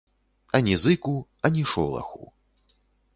Ані 0.59 0.73
зыку, 0.83 1.13
ані 1.49 1.63
шолаху. 1.73 2.23